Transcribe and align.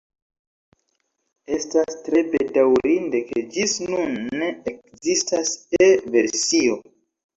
Estas 1.57 1.97
tre 2.07 2.23
bedaŭrinde 2.31 3.21
ke 3.29 3.43
ĝis 3.57 3.77
nun 3.91 4.17
ne 4.41 4.49
ekzistas 4.73 5.53
E-versio. 5.89 6.81